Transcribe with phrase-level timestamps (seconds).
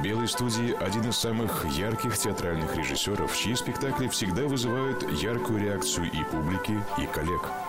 [0.00, 6.10] В «Белой студии» один из самых ярких театральных режиссеров, чьи спектакли всегда вызывают яркую реакцию
[6.10, 7.42] и публики, и коллег–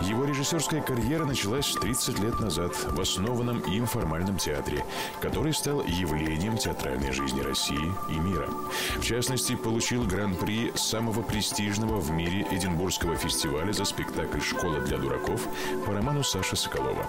[0.00, 4.84] его режиссерская карьера началась 30 лет назад в основанном им формальном театре,
[5.20, 8.48] который стал явлением театральной жизни России и мира.
[8.96, 15.46] В частности, получил гран-при самого престижного в мире Эдинбургского фестиваля за спектакль «Школа для дураков»
[15.84, 17.06] по роману Саши Соколова.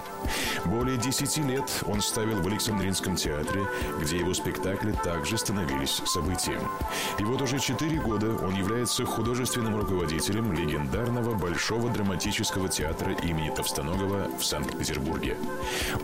[0.64, 3.66] Более 10 лет он ставил в Александринском театре,
[4.00, 4.34] где его
[4.80, 6.60] спектакли также становились событием.
[7.18, 14.28] И вот уже 4 года он является художественным руководителем легендарного Большого драматического театра имени Товстоногова
[14.38, 15.36] в Санкт-Петербурге.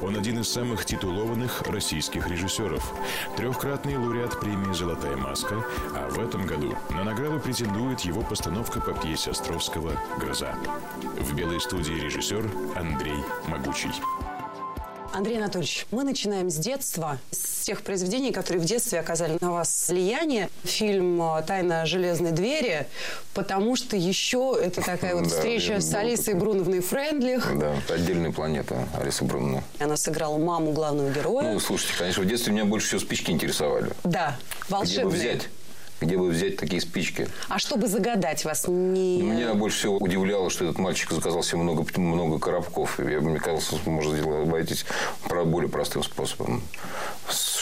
[0.02, 2.92] Он один из самых титулованных российских режиссеров.
[3.36, 8.92] Трехкратный лауреат премии «Золотая маска», а в этом году на награду претендует его постановка по
[8.92, 10.54] пьесе Островского «Гроза».
[11.20, 13.92] В белой студии режиссер Андрей Могучий.
[15.16, 19.88] Андрей Анатольевич, мы начинаем с детства, с тех произведений, которые в детстве оказали на вас
[19.88, 20.50] влияние.
[20.64, 22.86] Фильм э, «Тайна железной двери»,
[23.32, 27.50] потому что еще это такая вот встреча с Алисой Бруновной Френдлих.
[27.58, 29.64] Да, отдельная планета Алиса Бруновна.
[29.78, 31.54] Она сыграла маму главного героя.
[31.54, 33.92] Ну, слушайте, конечно, в детстве меня больше всего спички интересовали.
[34.04, 34.36] Да,
[34.68, 34.96] волшебные.
[34.96, 35.48] Где бы взять?
[36.00, 37.28] Где бы взять такие спички.
[37.48, 39.22] А чтобы загадать вас не...
[39.22, 42.98] Меня больше всего удивляло, что этот мальчик заказал себе много, много коробков.
[42.98, 44.84] Я, мне казалось, можно сделать, обойтись
[45.28, 46.62] про более простым способом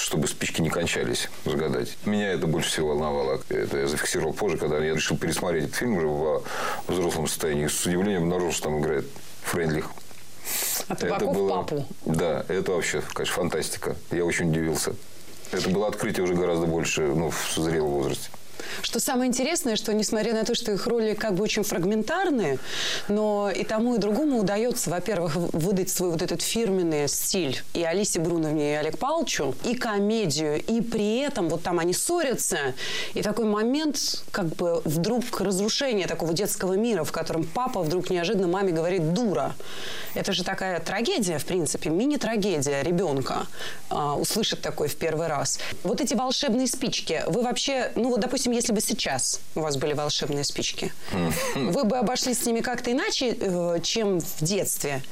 [0.04, 1.96] чтобы спички не кончались, загадать.
[2.04, 3.40] Меня это больше всего волновало.
[3.48, 6.42] Это я зафиксировал позже, когда я решил пересмотреть этот фильм уже в
[6.86, 7.66] взрослом состоянии.
[7.66, 9.06] С удивлением обнаружил, что там играет
[9.42, 9.90] Френдлих.
[10.88, 11.62] А это было...
[11.62, 11.86] папу.
[12.04, 13.96] Да, это вообще, конечно, фантастика.
[14.10, 14.94] Я очень удивился.
[15.54, 18.28] Это было открытие уже гораздо больше ну, в зрелом возрасте.
[18.82, 22.58] Что самое интересное, что несмотря на то, что их роли как бы очень фрагментарные,
[23.08, 28.20] но и тому, и другому удается, во-первых, выдать свой вот этот фирменный стиль и Алисе
[28.20, 32.58] Бруновне, и Олег Палчу, и комедию, и при этом вот там они ссорятся,
[33.14, 38.48] и такой момент как бы вдруг разрушения такого детского мира, в котором папа вдруг неожиданно
[38.48, 39.54] маме говорит «дура».
[40.14, 43.46] Это же такая трагедия, в принципе, мини-трагедия ребенка
[43.90, 45.58] а, услышать такой в первый раз.
[45.82, 49.92] Вот эти волшебные спички, вы вообще, ну вот, допустим, если бы сейчас у вас были
[49.92, 50.92] волшебные спички,
[51.54, 55.02] вы бы обошлись с ними как-то иначе, э, чем в детстве?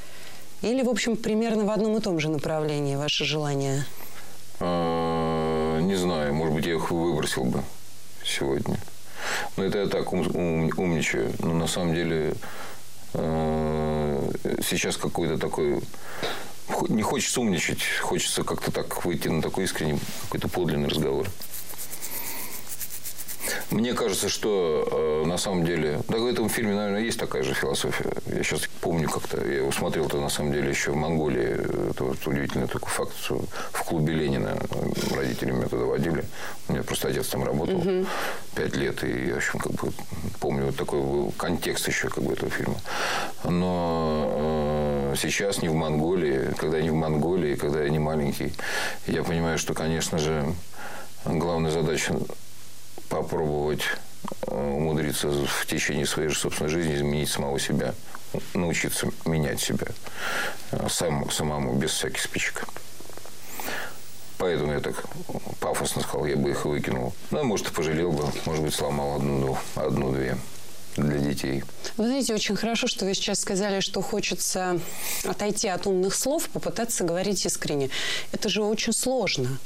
[0.63, 3.85] Или, в общем, примерно в одном и том же направлении ваше желание?
[4.61, 6.35] А, не знаю.
[6.35, 7.63] Может быть, я их выбросил бы
[8.25, 8.79] сегодня.
[9.57, 11.33] Но это я так ум, ум, умничаю.
[11.41, 12.35] Но на самом деле
[13.15, 14.31] э,
[14.63, 15.83] сейчас какой-то такой
[16.89, 21.29] не хочется умничать, хочется как-то так выйти на такой искренний, какой-то подлинный разговор.
[23.71, 26.01] Мне кажется, что э, на самом деле...
[26.09, 28.11] Да, в этом фильме, наверное, есть такая же философия.
[28.27, 29.45] Я сейчас помню как-то.
[29.45, 31.91] Я его смотрел на самом деле еще в Монголии.
[31.91, 33.41] Это вот удивительный такой факт, что
[33.73, 34.59] в клубе Ленина
[35.15, 36.25] родители меня туда водили.
[36.69, 38.07] У меня просто отец там работал угу.
[38.55, 39.03] пять лет.
[39.05, 39.93] И я, в общем, как бы
[40.41, 42.77] помню вот такой контекст еще как бы этого фильма.
[43.45, 48.53] Но э, сейчас не в Монголии, когда я не в Монголии, когда я не маленький,
[49.07, 50.45] я понимаю, что, конечно же,
[51.25, 52.15] главная задача
[53.23, 53.83] попробовать
[54.47, 57.95] э, умудриться в течение своей же собственной жизни изменить самого себя,
[58.55, 59.87] научиться менять себя
[60.73, 62.65] э, сам, самому, без всяких спичек.
[64.39, 64.97] Поэтому я так
[65.61, 67.15] пафосно сказал, я бы их выкинул.
[67.31, 70.33] Ну, может, и пожалел бы, может быть, сломал одну-две.
[70.33, 70.39] Одну,
[70.97, 71.65] для детей.
[71.97, 74.81] Вы знаете, очень хорошо, что вы сейчас сказали, что хочется
[75.25, 77.91] отойти от умных слов, попытаться говорить искренне.
[78.33, 79.59] Это же очень сложно.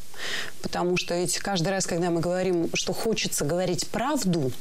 [0.62, 4.52] Потому что ведь каждый раз, когда мы говорим, что хочется говорить правду,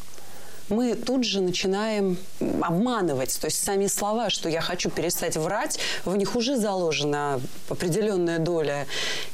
[0.69, 2.17] мы тут же начинаем
[2.61, 3.37] обманывать.
[3.39, 7.39] То есть сами слова, что я хочу перестать врать, в них уже заложена
[7.69, 8.87] определенная доля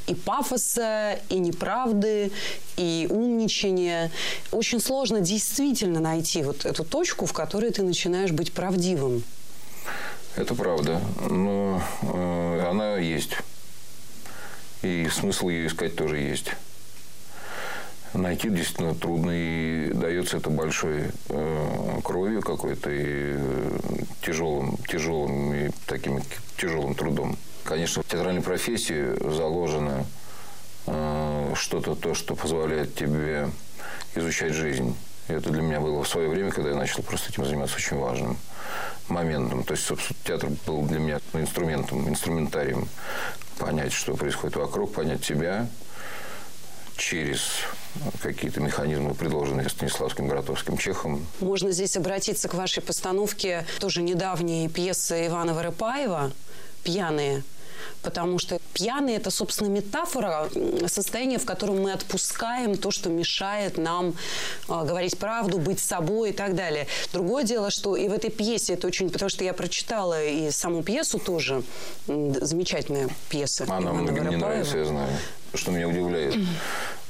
[0.06, 2.30] и пафоса, и неправды,
[2.76, 4.10] и умничания.
[4.50, 9.22] Очень сложно действительно найти вот эту точку, в которой ты начинаешь быть правдивым.
[10.36, 13.36] Это правда, но э, она есть.
[14.82, 16.52] И смысл ее искать тоже есть.
[18.14, 23.78] Найти действительно трудно, и дается это большой э, кровью какой-то, и э,
[24.22, 26.20] тяжелым, тяжелым, и таким
[26.56, 27.36] тяжелым трудом.
[27.64, 30.04] Конечно, в театральной профессии заложено
[30.86, 33.48] э, что-то, то, что позволяет тебе
[34.14, 34.94] изучать жизнь.
[35.28, 37.96] И это для меня было в свое время, когда я начал просто этим заниматься, очень
[37.96, 38.36] важным
[39.08, 39.62] моментом.
[39.64, 42.88] То есть, собственно, театр был для меня инструментом, инструментарием
[43.58, 45.68] понять, что происходит вокруг, понять себя
[47.02, 47.40] через
[48.22, 51.26] какие-то механизмы, предложенные Станиславским Гротовским Чехом.
[51.40, 56.32] Можно здесь обратиться к вашей постановке тоже недавней пьесы Ивана Воропаева
[56.84, 57.42] «Пьяные»,
[58.02, 60.48] потому что пьяный– это, собственно, метафора
[60.86, 64.14] состояния, в котором мы отпускаем то, что мешает нам
[64.68, 66.86] э, говорить правду, быть собой и так далее.
[67.12, 69.10] Другое дело, что и в этой пьесе это очень...
[69.10, 71.62] Потому что я прочитала и саму пьесу тоже.
[72.06, 73.64] Замечательная пьеса.
[73.64, 75.10] Она Ивана многим не нравится, я знаю.
[75.54, 76.34] Что меня удивляет.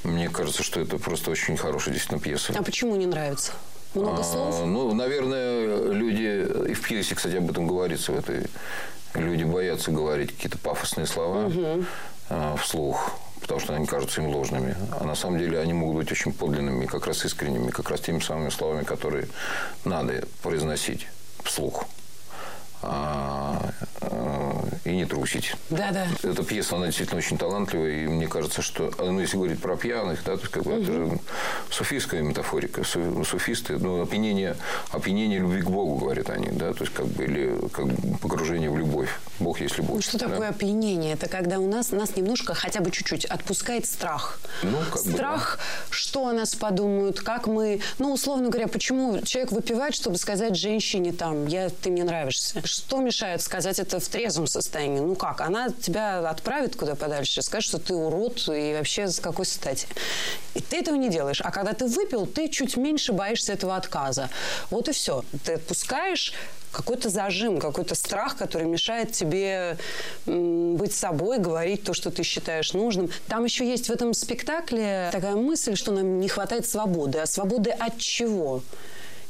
[0.03, 2.53] Мне кажется, что это просто очень хорошая действительно пьеса.
[2.57, 3.53] А почему не нравится?
[3.93, 4.65] Много А, слов?
[4.65, 8.47] Ну, наверное, люди, и в пьесе, кстати, об этом говорится в этой,
[9.13, 11.49] люди боятся говорить какие-то пафосные слова
[12.29, 14.75] а, вслух, потому что они кажутся им ложными.
[14.99, 18.19] А на самом деле они могут быть очень подлинными, как раз искренними, как раз теми
[18.19, 19.27] самыми словами, которые
[19.85, 21.07] надо произносить
[21.43, 21.85] вслух.
[22.83, 23.69] А,
[24.01, 25.55] а, и не трусить.
[25.69, 26.05] Да-да.
[26.21, 29.77] Эта пьеса, она действительно очень талантливая, и мне кажется, что, а, ну, если говорить про
[29.77, 31.19] пьяных, да, то есть, как бы, это же
[31.69, 34.57] суфийская метафорика, су- суфисты, ну, опьянение,
[34.91, 38.69] опьянение любви к Богу, говорят они, да, то есть, как бы, или как бы погружение
[38.69, 39.09] в любовь.
[39.39, 39.95] Бог есть любовь.
[39.95, 40.29] Ну, что да.
[40.29, 41.13] такое опьянение?
[41.13, 44.39] Это когда у нас, нас немножко, хотя бы чуть-чуть, отпускает страх.
[44.61, 45.59] Ну, как бы, страх,
[45.89, 47.81] что о нас подумают, как мы...
[47.99, 52.61] Ну, условно говоря, почему человек выпивает, чтобы сказать женщине там, я, ты мне нравишься.
[52.73, 54.99] Что мешает сказать это в трезвом состоянии?
[54.99, 55.41] Ну как?
[55.41, 59.87] Она тебя отправит куда подальше, скажет, что ты урод и вообще с какой стати.
[60.55, 61.39] И ты этого не делаешь.
[61.41, 64.31] А когда ты выпил, ты чуть меньше боишься этого отказа.
[64.71, 65.23] Вот и все.
[65.45, 66.33] Ты отпускаешь
[66.71, 69.77] какой-то зажим, какой-то страх, который мешает тебе
[70.25, 73.11] быть собой, говорить то, что ты считаешь нужным.
[73.27, 77.19] Там еще есть в этом спектакле такая мысль, что нам не хватает свободы.
[77.19, 78.63] А свободы от чего?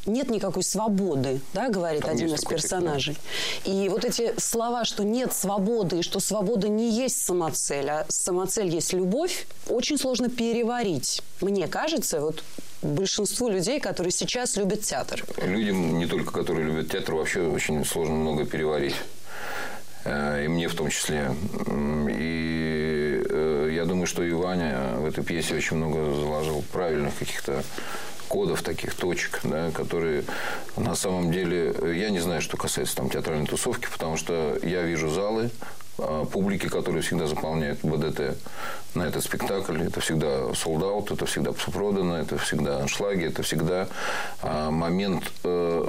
[0.05, 3.17] Нет никакой свободы, да, говорит Там один из персонажей.
[3.63, 8.67] И вот эти слова, что нет свободы, и что свобода не есть самоцель, а самоцель
[8.67, 11.21] есть любовь, очень сложно переварить.
[11.39, 12.43] Мне кажется, вот
[12.81, 15.23] большинству людей, которые сейчас любят театр.
[15.41, 18.95] Людям, не только которые любят театр, вообще очень сложно много переварить.
[20.03, 21.33] Э, И мне в том числе.
[22.09, 27.63] И э, я думаю, что и Ваня в этой пьесе очень много заложил правильных каких-то
[28.33, 30.23] кодов, таких точек, да, которые
[30.75, 31.71] на самом деле...
[31.79, 35.51] э, Я не знаю, что касается там театральной тусовки, потому что я вижу залы,
[35.99, 38.35] а, публики, которые всегда заполняют БДТ
[38.95, 39.79] на этот спектакль.
[39.83, 43.87] Это всегда солдат, это всегда продано, это всегда аншлаги, это всегда
[44.41, 45.87] а, момент э,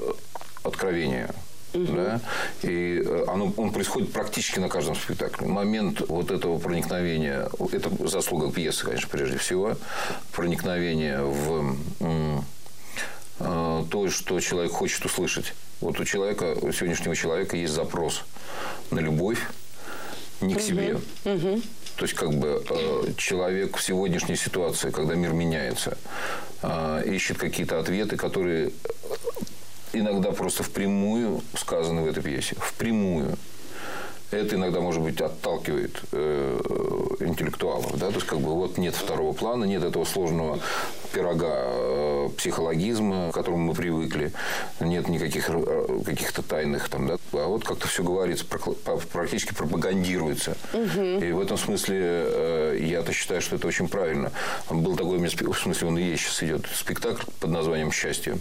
[1.74, 2.20] откровения.
[2.62, 2.68] Да?
[2.68, 5.46] И э, оно, он происходит практически на каждом спектакле.
[5.46, 9.76] Момент вот этого проникновения, это заслуга пьесы, конечно, прежде всего,
[10.32, 12.38] проникновения в э,
[13.38, 15.54] то, что человек хочет услышать.
[15.80, 18.22] Вот у человека, у сегодняшнего человека есть запрос
[18.90, 19.40] на любовь,
[20.40, 20.98] не к себе.
[21.24, 25.96] То есть, как бы э, человек в сегодняшней ситуации, когда мир меняется,
[27.04, 28.72] ищет какие-то ответы, которые
[29.94, 32.56] иногда просто впрямую сказаны в этой пьесе.
[32.58, 33.36] Впрямую.
[34.30, 36.58] Это иногда, может быть, отталкивает э,
[37.20, 37.96] интеллектуалов.
[37.98, 38.08] Да?
[38.08, 40.58] То есть, как бы, вот нет второго плана, нет этого сложного
[41.12, 44.32] пирога э, психологизма, к которому мы привыкли.
[44.80, 47.16] Нет никаких э, каких-то тайных там, да.
[47.32, 48.44] А вот как-то все говорится,
[49.12, 50.56] практически пропагандируется.
[50.72, 54.32] И в этом смысле э, я-то считаю, что это очень правильно.
[54.68, 58.38] Был такой, в смысле, он и есть сейчас идет, спектакль под названием «Счастье».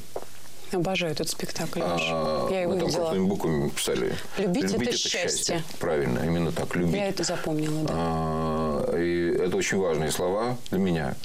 [0.73, 1.81] Обожаю этот спектакль.
[1.83, 3.03] А, Я его мы там видела.
[3.03, 4.15] крупными буквами писали.
[4.37, 5.63] Любить это счастье.
[5.79, 6.75] Правильно, именно так.
[6.75, 6.95] Любить.
[6.95, 7.93] Я это запомнила, да.
[7.95, 11.15] А, и это очень важные слова для меня.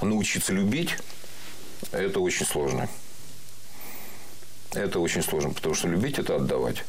[0.00, 0.96] Научиться любить–
[1.92, 2.88] это очень сложно.
[4.72, 6.84] Это очень сложно, потому что любить– это отдавать.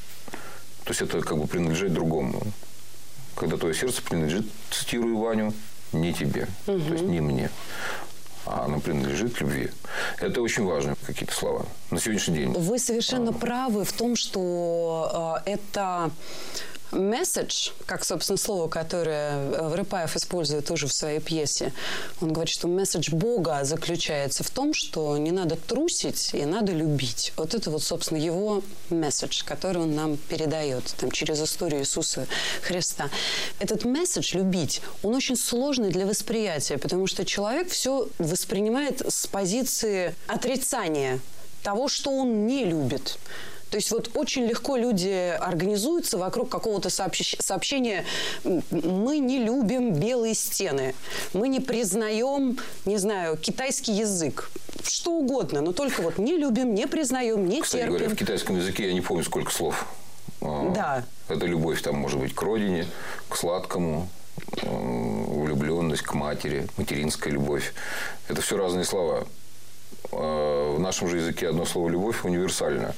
[0.85, 2.41] То есть, это как бы принадлежать другому.
[3.35, 5.53] Когда твое сердце принадлежит, цитирую Ваню,
[5.91, 7.49] не тебе, то есть не мне,
[8.45, 9.69] а оно принадлежит любви.
[10.19, 12.53] Это очень важные какие-то слова на сегодняшний день.
[12.53, 16.11] Вы совершенно правы в том, что э, это
[16.91, 21.73] Message, как, собственно, слово, которое Воропаев использует тоже в своей пьесе,
[22.21, 27.33] он говорит, что месседж Бога заключается в том, что не надо трусить и надо любить.
[27.37, 32.27] Вот это вот, собственно, его месседж, который он нам передает там, через историю Иисуса
[32.61, 33.09] Христа.
[33.59, 40.15] Этот месседж «любить», он очень сложный для восприятия, потому что человек все воспринимает с позиции
[40.27, 41.19] отрицания
[41.63, 43.17] того, что он не любит.
[43.75, 47.35] То есть вот очень легко люди организуются вокруг какого-то сообщ...
[47.39, 48.05] сообщения
[48.45, 50.95] «мы не любим белые стены»,
[51.33, 54.49] «мы не признаем, не знаю, китайский язык»,
[54.81, 57.97] что угодно, но только вот не любим, не признаем, не Кстати терпим.
[57.97, 59.85] говоря, в китайском языке я не помню, сколько слов.
[60.39, 61.03] А, Да.
[61.27, 62.87] Это любовь там может быть к родине,
[63.27, 64.07] к сладкому,
[64.61, 67.73] влюбленность к матери, материнская любовь.
[68.29, 69.27] Это все разные слова.
[70.11, 72.93] А В нашем же языке одно слово «любовь» универсально.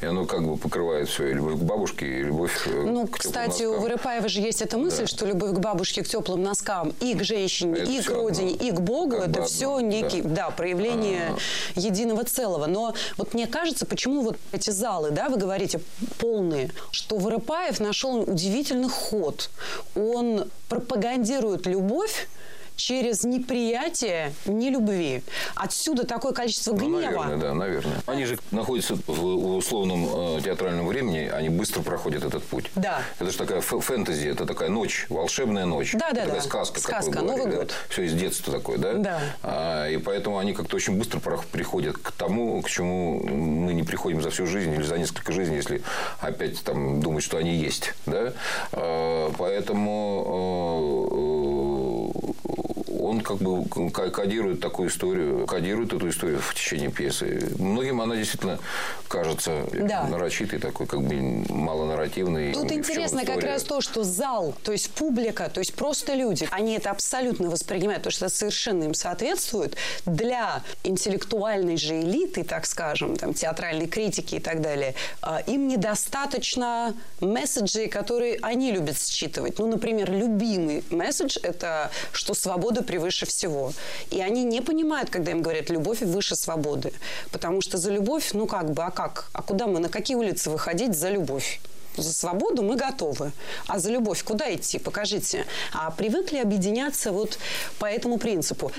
[0.00, 1.28] И оно как бы покрывает все.
[1.28, 3.82] И любовь к бабушке, и любовь э, Ну, к кстати, у носкам.
[3.84, 5.06] Воропаева же есть эта мысль, Да.
[5.06, 8.66] что любовь к бабушке, к теплым носкам и к женщине, Это и к родине, одно.
[8.68, 9.82] и к Богу, Как бы это одно, все да.
[9.82, 11.34] некий, да, проявление
[11.74, 12.66] единого целого.
[12.66, 15.80] Но вот мне кажется, почему вот эти залы, да, вы говорите,
[16.18, 19.48] полные, что Воропаев нашел удивительный ход.
[19.94, 22.28] Он пропагандирует любовь
[22.76, 25.22] через неприятие нелюбви.
[25.54, 27.24] Отсюда такое количество Ну, гнева.
[27.24, 27.96] наверное, да, наверное.
[28.06, 32.70] Они же находятся в, условном э, театральном времени, они быстро проходят этот путь.
[32.74, 33.02] Да.
[33.18, 35.92] Это же такая фэ- фэнтези, это такая ночь, волшебная ночь.
[35.92, 36.42] Да, да, такая да.
[36.42, 37.68] сказка, как Сказка, вы Новый говорили, год.
[37.68, 37.74] да?
[37.88, 38.92] Все из детства такое, да?
[38.94, 39.20] Да.
[39.42, 44.20] А, и поэтому они как-то очень быстро приходят к тому, к чему мы не приходим
[44.22, 45.82] за всю жизнь или за несколько жизней, если
[46.20, 48.32] опять там думать, что они есть, да?
[48.72, 51.81] А, поэтому э,
[53.04, 57.52] он как бы кодирует такую историю, кодирует эту историю в течение пьесы.
[57.58, 58.58] Многим она действительно
[59.08, 60.04] кажется Да.
[60.04, 61.14] нарочитой такой, как бы
[61.52, 62.52] малонарративной.
[62.52, 66.74] Тут интересно как раз то, что зал, то есть публика, то есть просто люди, они
[66.74, 69.76] это абсолютно воспринимают, потому что это совершенно им соответствует.
[70.06, 76.94] Для интеллектуальной же элиты, так скажем, там, театральной критики и так далее, а, им недостаточно
[77.20, 79.58] месседжей, которые они любят считывать.
[79.58, 83.72] Ну, например, любимый месседж– это что свобода превыше всего.
[84.10, 86.92] И они не понимают, когда им говорят «любовь выше свободы».
[87.30, 89.30] Потому что за любовь, ну как бы, а как?
[89.32, 91.60] А куда мы, на какие улицы выходить за любовь?
[91.96, 93.32] За свободу мы готовы.
[93.66, 94.78] А за любовь куда идти?
[94.78, 95.44] Покажите.
[95.72, 97.38] А привыкли объединяться вот
[97.78, 98.72] по этому принципу.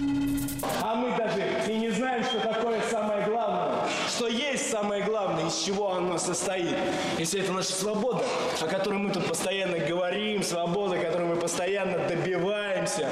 [0.81, 3.87] А мы даже и не знаем, что такое самое главное.
[4.09, 6.75] Что есть самое главное, из чего оно состоит.
[7.19, 8.23] Если это наша свобода,
[8.61, 13.09] о которой мы тут постоянно говорим, свобода, которой мы постоянно добиваемся.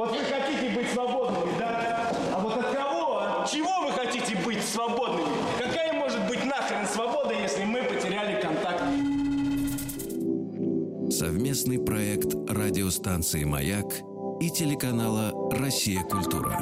[0.00, 2.10] Вот вы хотите быть свободными, да?
[2.34, 3.18] А вот от кого?
[3.18, 5.28] От чего вы хотите быть свободными?
[5.58, 8.80] Какая может быть нахрен свобода, если мы потеряли контакт?
[11.12, 13.92] Совместный проект радиостанции «Маяк»
[14.40, 16.02] и телеканала «Россия.
[16.04, 16.58] Культура».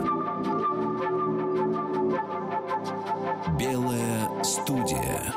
[3.57, 5.33] Белая студия.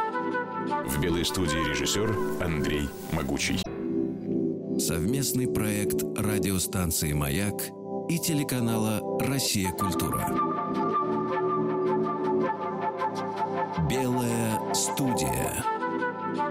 [0.87, 3.61] В белой студии режиссер Андрей Могучий.
[4.79, 7.61] Совместный проект радиостанции «Маяк»
[8.11, 9.71] и телеканала «Россия.
[9.71, 10.27] Культура».
[13.89, 15.63] Белая студия.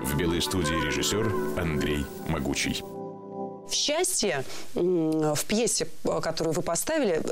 [0.02, 2.82] В белой студии режиссер Андрей Могучий.
[3.90, 4.44] «Счастье»,
[4.74, 7.22] в пьесе, э, которую вы поставили,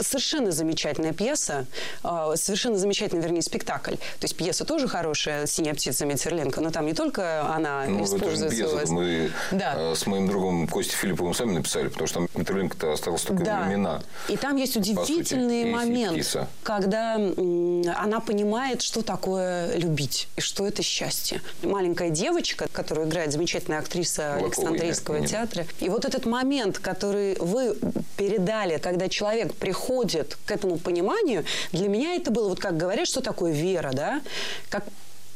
[0.00, 1.66] совершенно замечательная пьеса,
[2.02, 3.96] э, совершенно замечательный, вернее, спектакль.
[3.96, 8.16] То есть пьеса тоже хорошая, «Синяя птица» Метерленко, но там не только она Ну, это
[8.16, 8.46] используется.
[8.46, 9.74] у пьеса мы Да.
[9.76, 13.66] э, с моим другом Костей Филипповым сами написали, потому что там Митроленко-то осталось только Да.
[13.68, 14.02] имена.
[14.28, 16.48] И там есть сути, удивительный есть и момент, птица.
[16.62, 21.42] когда она понимает, что такое любить и что это счастье.
[21.62, 25.66] Маленькая девочка, которую играет замечательная актриса Кулакова Александрийского театра.
[25.80, 27.76] И вот этот момент, который вы
[28.16, 33.20] передали, когда человек приходит к этому пониманию, для меня это было, вот как говорят, что
[33.20, 34.22] такое вера, да?
[34.70, 34.84] Как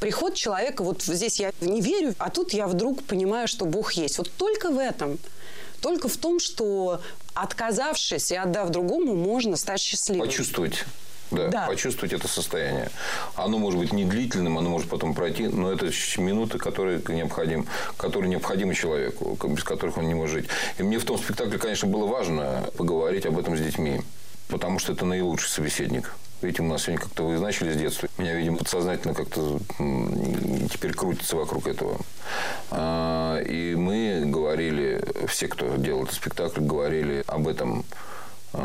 [0.00, 4.18] приход человека, вот здесь я не верю, а тут я вдруг понимаю, что Бог есть.
[4.18, 5.18] Вот только в этом.
[5.80, 7.00] Только в том, что
[7.34, 10.26] отказавшись и отдав другому, можно стать счастливым.
[10.26, 10.84] Почувствовать.
[11.30, 11.66] Да, Да.
[11.66, 12.90] почувствовать это состояние.
[13.36, 15.86] Оно может быть не длительным, оно может потом пройти, но это
[16.18, 20.48] минуты, которые необходимы, которые необходимы человеку, без которых он не может жить.
[20.78, 24.00] И мне в том спектакле, конечно, было важно поговорить об этом с детьми,
[24.48, 26.12] потому что это наилучший собеседник.
[26.42, 28.08] Видите, у нас сегодня как-то вы начали с детства.
[28.16, 29.60] Меня, видимо, подсознательно как-то
[30.72, 31.98] теперь крутится вокруг этого.
[32.70, 37.84] А, И мы говорили, все, кто делал этот спектакль, говорили об этом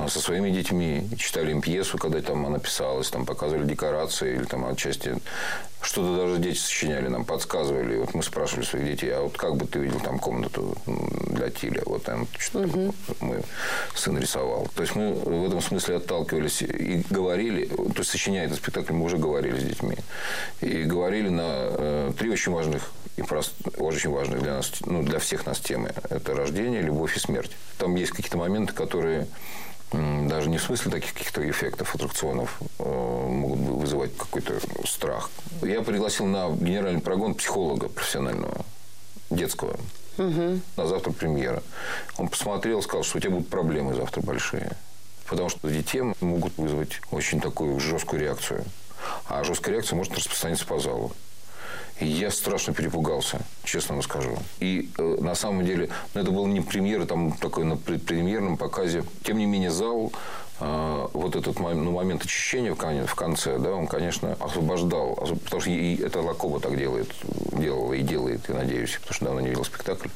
[0.08, 4.65] со своими детьми, читали им пьесу, когда там она писалась, там показывали декорации или там
[4.65, 5.15] отчасти
[5.86, 7.98] что-то даже дети сочиняли, нам подсказывали.
[7.98, 11.84] Вот мы спрашивали своих детей, а вот как бы ты видел там комнату для Тиля?
[11.86, 12.96] Вот там что-то угу.
[13.22, 13.44] мы
[13.94, 14.68] сын рисовал.
[14.75, 19.06] То есть мы в этом смысле отталкивались и говорили, то есть сочиняя этот спектакль, мы
[19.06, 19.98] уже говорили с детьми.
[20.62, 25.20] И говорили на э, три очень важных и прост, очень важных для нас, ну, для
[25.20, 25.94] всех нас темы.
[26.10, 27.51] Это рождение, любовь и смерть.
[27.77, 29.27] Там есть какие-то моменты, которые
[29.92, 35.30] даже не в смысле таких каких-то эффектов, аттракционов, э, могут вызывать какой-то страх.
[35.62, 38.65] Я пригласил на генеральный прогон психолога профессионального,
[39.30, 39.80] детского.
[40.18, 40.60] Угу.
[40.77, 41.62] На завтра премьера.
[42.18, 44.72] Он посмотрел, сказал, что у тебя будут проблемы завтра большие.
[45.27, 48.63] Потому что детей могут вызвать очень такую жесткую реакцию.
[49.27, 51.12] А жесткая реакция может распространиться по залу.
[52.00, 54.38] Я страшно перепугался, честно вам скажу.
[54.60, 59.04] И э, на самом деле, ну, это был не премьера, там такой на премьерном показе.
[59.24, 60.12] Тем не менее, зал
[60.60, 65.16] э, вот этот ну, момент очищения в, в конце, да, он, конечно, освобождал.
[65.16, 67.10] Потому что и это Лакоба так делает,
[67.54, 70.10] делала и делает, я надеюсь, потому что давно не видел спектакль.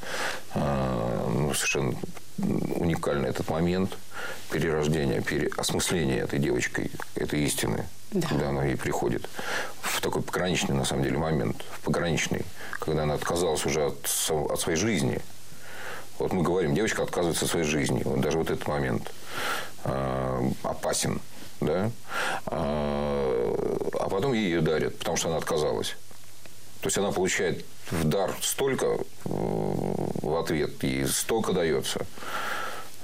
[0.56, 1.96] Э, ну, совершенно
[2.76, 3.98] уникальный этот момент
[4.52, 8.28] перерождения, переосмысления этой девочкой, этой истины да.
[8.28, 9.30] когда она ей приходит.
[9.82, 11.64] В такой пограничный, на самом деле, момент.
[11.72, 12.46] В пограничный.
[12.80, 15.20] Когда она отказалась уже от, от своей жизни.
[16.18, 18.02] Вот мы говорим, девочка отказывается от своей жизни.
[18.04, 19.12] Вот даже вот этот момент
[19.86, 21.22] э, опасен.
[21.62, 21.92] Да?
[22.46, 25.96] А, а потом ей ее дарят, потому что она отказалась.
[26.82, 32.06] То есть она получает в дар столько в ответ, и столько дается.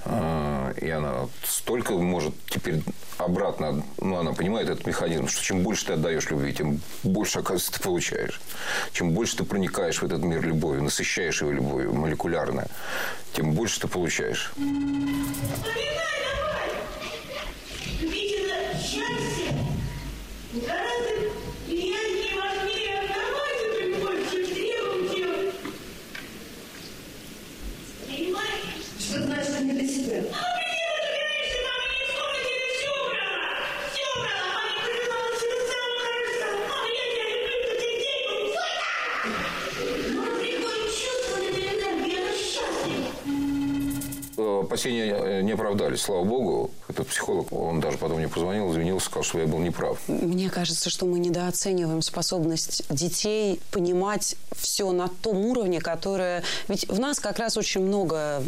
[0.05, 2.82] А, и она столько может теперь
[3.17, 7.74] обратно, ну, она понимает этот механизм, что чем больше ты отдаешь любви, тем больше, оказывается,
[7.74, 8.39] ты получаешь.
[8.94, 12.67] Чем больше ты проникаешь в этот мир любовью, насыщаешь его любовью молекулярно,
[13.34, 14.53] тем больше ты получаешь.
[44.75, 46.72] Опасения э, не оправдались, слава богу.
[46.88, 49.98] Этот психолог, он даже потом мне позвонил, извинился, сказал, что я был неправ.
[50.08, 56.43] Мне кажется, что мы недооцениваем способность детей понимать все на том уровне, которое...
[56.67, 58.41] Ведь в нас как раз очень много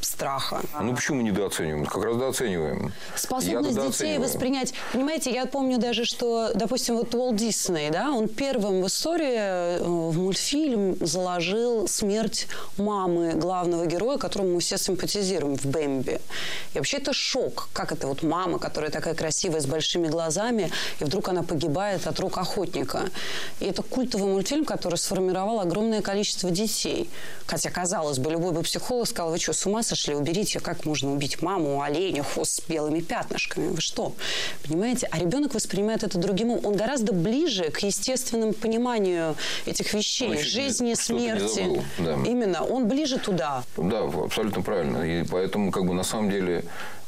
[0.00, 0.60] страха.
[0.80, 1.86] Ну, почему недооцениваем?
[1.86, 2.92] Как раз дооцениваем.
[3.14, 4.74] Способность детей воспринять...
[4.92, 9.82] Понимаете, я помню даже, что, допустим, вот Уолт Дисней, да, он первым в истории э,
[9.82, 12.46] в мультфильм заложил смерть
[12.78, 16.20] мамы главного героя, которому мы все симпатизируем в Бэмби.
[16.74, 17.68] И вообще это шок.
[17.72, 22.18] Как это вот мама, которая такая красивая, с большими глазами, и вдруг она погибает от
[22.20, 23.10] рук охотника.
[23.60, 27.08] И это культовый мультфильм, который сформировал огромное количество детей.
[27.46, 30.14] Хотя, казалось бы, любой бы психолог сказал, вы что, с ума сошли?
[30.14, 33.68] Уберите, как можно убить маму, оленя, хвост с белыми пятнышками?
[33.68, 34.12] Вы что?
[34.62, 35.08] Понимаете?
[35.10, 36.50] А ребенок воспринимает это другим.
[36.50, 40.28] Он гораздо ближе к естественному пониманию этих вещей.
[40.28, 41.82] Он жизни, смерти.
[41.98, 42.18] Да.
[42.26, 42.62] Именно.
[42.64, 43.62] Он ближе туда.
[43.78, 44.98] Да, абсолютно правильно.
[45.02, 46.62] И поэтому, как бы, на самом деле,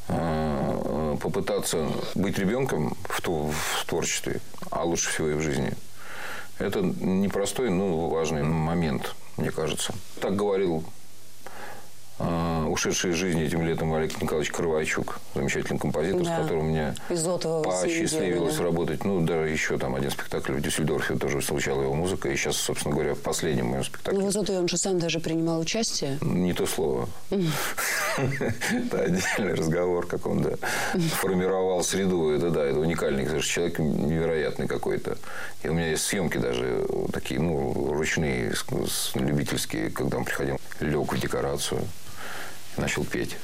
[0.08, 4.40] э, попытаться быть ребенком в, в творчестве,
[4.70, 5.74] а лучше всего и в жизни,
[6.58, 9.94] это непростой, но важный момент, мне кажется.
[10.20, 10.84] Так говорил
[12.18, 16.38] ушедший из жизни этим летом Олег Николаевич Кровайчук, замечательный композитор, да.
[16.38, 19.04] с которым мне посчастливилось работать.
[19.04, 22.28] Ну, да, еще там один спектакль в Дюссельдорфе тоже звучала его музыка.
[22.28, 24.20] И сейчас, собственно говоря, в последнем моем спектакле.
[24.20, 26.18] Ну, в Изотове он же сам даже принимал участие.
[26.20, 27.08] Не то слово.
[27.30, 30.52] Это отдельный разговор, как он да,
[31.16, 32.30] формировал среду.
[32.30, 35.16] Это да, это уникальный человек невероятный какой-то.
[35.62, 38.52] И у меня есть съемки даже такие, ну, ручные,
[39.14, 41.82] любительские, когда он приходил, лег в декорацию
[42.78, 43.36] начал петь.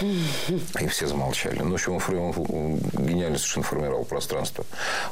[0.00, 1.60] И все замолчали.
[1.60, 4.64] Ну, в общем, он, гениально совершенно формировал пространство.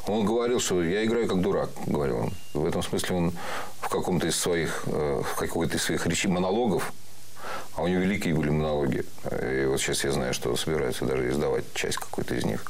[0.07, 2.33] Он говорил, что я играю как дурак, говорил он.
[2.53, 3.33] В этом смысле он
[3.79, 6.91] в каком-то из своих, э, в какой-то из своих речей, монологов,
[7.75, 9.05] а у него великие были монологи.
[9.31, 12.65] И вот сейчас я знаю, что собираются даже издавать часть какой-то из них.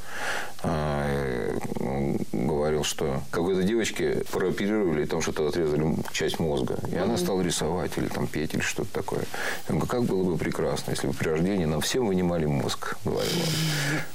[0.64, 6.78] А, он говорил, что какой-то девочке прооперировали, там что-то отрезали часть мозга.
[6.92, 9.24] И она стала рисовать или там петь или что-то такое.
[9.68, 13.32] Я говорю, как было бы прекрасно, если бы при рождении нам всем вынимали мозг, говорил
[13.40, 13.54] он.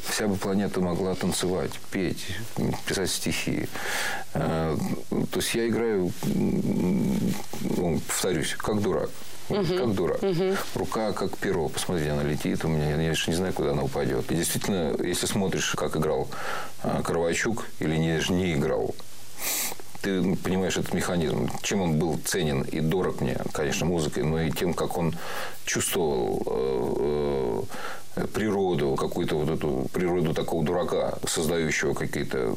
[0.09, 2.25] Вся бы планета могла танцевать, петь,
[2.87, 3.69] писать стихи.
[4.35, 4.77] А,
[5.11, 9.11] то есть я играю, ну, повторюсь, как дурак.
[9.49, 10.21] Как дурак.
[10.75, 11.69] Рука как перо.
[11.69, 12.91] Посмотрите, она летит у меня.
[12.91, 14.31] Я даже не знаю, куда она упадет.
[14.31, 16.29] И действительно, если смотришь, как играл
[16.83, 18.95] а, Кровачук или не, не играл,
[20.03, 21.51] ты понимаешь этот механизм.
[21.63, 25.17] Чем он был ценен и дорог мне, конечно, музыкой, но и тем, как он
[25.65, 27.63] чувствовал э, э,
[28.33, 32.57] природу, какую-то вот эту природу такого дурака, создающего какие-то...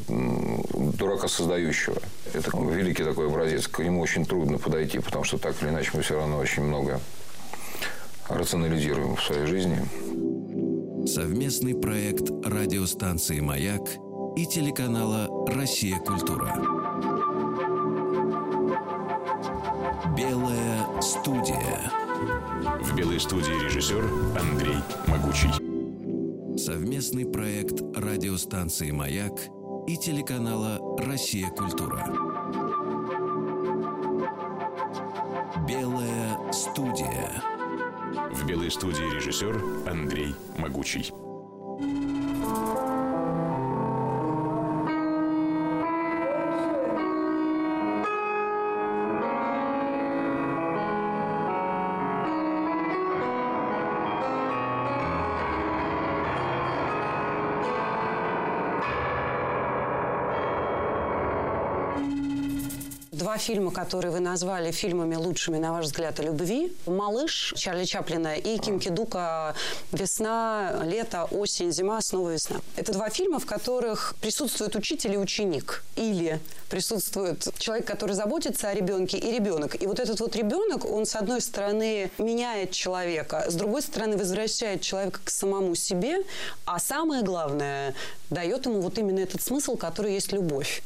[0.98, 1.98] Дурака создающего.
[2.34, 3.68] Это великий такой образец.
[3.68, 7.00] К нему очень трудно подойти, потому что так или иначе мы все равно очень много
[8.30, 9.78] рационализируем в своей жизни.
[11.08, 13.82] Совместный проект радиостанции «Маяк»
[14.36, 15.98] и телеканала «Россия.
[15.98, 16.54] Культура».
[20.16, 22.09] Белая студия.
[22.78, 24.04] В белой студии режиссер
[24.40, 24.78] Андрей
[25.08, 25.50] Могучий.
[26.58, 29.34] Совместный проект радиостанции «Маяк»
[29.88, 31.50] и телеканала «Россия.
[31.50, 32.06] Культура».
[35.68, 37.42] Белая студия.
[38.32, 41.12] В белой студии режиссер Андрей Могучий.
[63.50, 66.72] Два фильма, которые вы назвали фильмами лучшими, на ваш взгляд, о любви.
[66.86, 69.56] «Малыш» Чарли Чаплина и Ким Кидука
[69.92, 72.58] «Весна», «Лето», «Осень», «Зима», снова «Весна».
[72.76, 75.84] Это два фильма, в которых присутствует учитель и ученик.
[75.96, 79.82] Или присутствует человек, который заботится о ребенке, и ребенок.
[79.82, 84.82] И вот этот вот ребенок, он, с одной стороны, меняет человека, с другой стороны, возвращает
[84.82, 86.18] человека к самому себе,
[86.66, 87.96] а самое главное,
[88.30, 90.84] дает ему вот именно этот смысл, который есть любовь.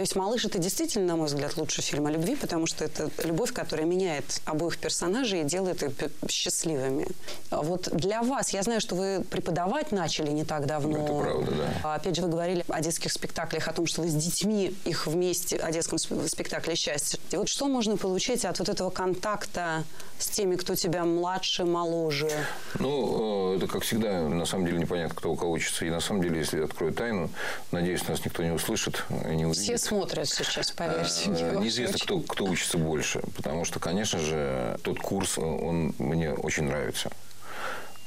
[0.00, 3.10] То есть «Малыш»— это действительно, на мой взгляд, лучший фильм о любви, потому что это
[3.22, 5.92] любовь, которая меняет обоих персонажей и делает их
[6.26, 7.06] счастливыми.
[7.50, 11.04] А вот для вас, я знаю, что вы преподавать начали не так давно.
[11.04, 11.94] Это правда, да.
[11.96, 15.58] Опять же, вы говорили о детских спектаклях, о том, что вы с детьми их вместе,
[15.58, 17.20] о детском спектакле «Счастье».
[17.30, 19.84] И вот что можно получить от вот этого контакта
[20.18, 22.30] с теми, кто тебя младше, моложе?
[22.78, 25.84] Ну, э, это, как всегда, на самом деле непонятно, кто у кого учится.
[25.84, 27.30] И на самом деле, если открою тайну,
[27.70, 29.64] надеюсь, нас никто не услышит и не увидит.
[29.64, 31.42] Все смотрят сейчас, поверьте мне.
[31.42, 33.20] Э, неизвестно, кто, кто учится больше.
[33.36, 37.10] Потому что, конечно же, тот курс, он мне очень нравится.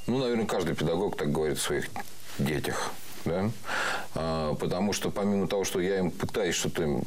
[0.08, 1.89] Ну, наверное, каждый педагог так говорит о своих
[2.39, 2.91] детях.
[3.26, 3.50] Да?
[4.15, 7.04] А, потому что помимо того, что я им пытаюсь что-то им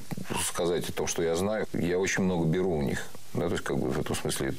[0.47, 3.07] сказать о том, что я знаю, я очень много беру у них.
[3.33, 3.47] Да?
[3.47, 4.55] То есть, как бы в этом смысле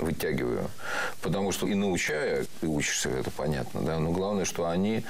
[0.00, 0.70] вытягиваю.
[1.20, 5.04] Потому что и научая, ты учишься, это понятно, да, но главное, что они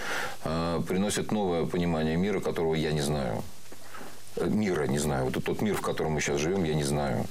[0.45, 3.45] э, приносят новое понимание мира, которого я не знаю.
[4.47, 5.27] Мира не знаю.
[5.27, 7.27] Вот тот мир, в котором мы сейчас живем, я не знаю.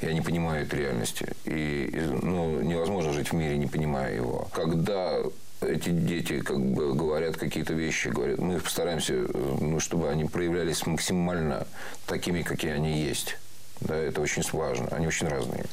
[0.00, 1.28] Я не понимаю этой реальности.
[1.44, 4.48] И, и ну, невозможно жить в мире, не понимая его.
[4.52, 5.20] Когда
[5.60, 9.14] эти дети как бы говорят какие-то вещи, говорят, мы постараемся,
[9.60, 11.66] ну, чтобы они проявлялись максимально
[12.06, 13.36] такими, какие они есть.
[13.80, 14.88] Да, это очень важно.
[14.92, 15.64] Они очень разные.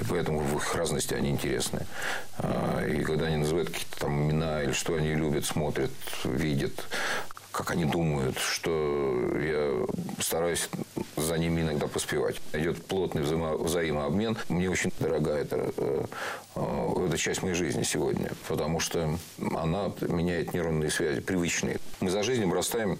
[0.00, 1.80] И поэтому в их разности они интересны.
[2.38, 5.90] А, и когда они называют какие-то там имена или что они любят, смотрят,
[6.24, 6.84] видят,
[7.58, 8.70] как они думают, что
[9.36, 9.84] я
[10.22, 10.68] стараюсь
[11.16, 12.36] за ними иногда поспевать.
[12.52, 14.38] Идет плотный взаимо взаимообмен.
[14.48, 16.04] Мне очень дорога эта, э,
[16.54, 19.18] э, эта часть моей жизни сегодня, потому что
[19.56, 21.80] она меняет нейронные связи, привычные.
[21.98, 22.96] Мы за жизнь обрастаем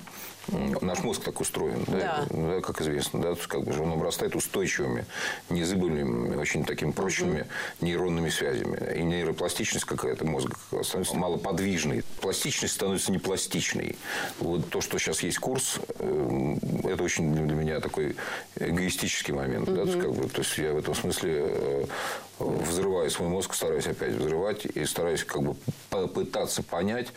[0.80, 2.54] Наш мозг так устроен, да, да.
[2.54, 5.04] да как известно, да, как бы он обрастает устойчивыми,
[5.50, 7.48] незыбываемыми, очень такими прочными угу.
[7.86, 8.98] нейронными связями.
[8.98, 12.02] И нейропластичность какая-то мозга становится малоподвижной.
[12.22, 13.96] Пластичность становится непластичной.
[14.48, 18.16] Вот то, что сейчас есть курс, э, это очень для меня такой
[18.58, 19.68] эгоистический момент.
[19.68, 19.76] Угу.
[19.76, 21.84] Да, как бы, то есть я в этом смысле э,
[22.38, 25.56] взрываю свой мозг, стараюсь опять взрывать и стараюсь как бы
[25.90, 27.08] попытаться понять,